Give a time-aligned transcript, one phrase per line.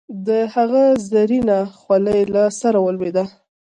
[0.27, 3.23] د هغه زرينه خولی له سره ولوېده.